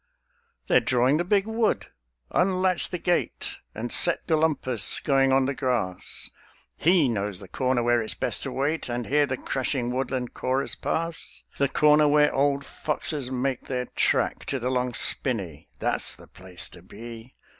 They're 0.65 0.79
drawing 0.79 1.17
the 1.17 1.23
Big 1.23 1.45
Wood! 1.45 1.85
Unlatch 2.31 2.89
the 2.89 2.97
gate, 2.97 3.57
And 3.75 3.93
set 3.93 4.25
Golumpus 4.25 4.99
going 4.99 5.31
on 5.31 5.45
the 5.45 5.53
grass: 5.53 6.31
He 6.75 7.07
knows 7.07 7.37
the 7.39 7.47
corner 7.47 7.83
where 7.83 8.01
it's 8.01 8.15
best 8.15 8.41
to 8.41 8.51
wait 8.51 8.89
And 8.89 9.05
hear 9.05 9.27
the 9.27 9.37
crashing 9.37 9.91
woodland 9.93 10.33
chorus 10.33 10.73
pass; 10.73 11.43
The 11.59 11.69
corner 11.69 12.07
where 12.07 12.33
old 12.33 12.65
foxes 12.65 13.29
make 13.29 13.67
their 13.67 13.85
track 13.95 14.45
To 14.45 14.57
the 14.57 14.71
Long 14.71 14.95
Spinney; 14.95 15.69
that's 15.77 16.15
the 16.15 16.25
place 16.25 16.67
to 16.69 16.81
be. 16.81 17.31